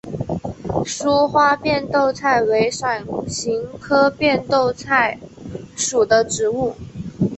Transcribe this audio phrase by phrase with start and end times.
[0.83, 5.19] 疏花变豆菜为伞形科变豆菜
[5.75, 6.75] 属的植物。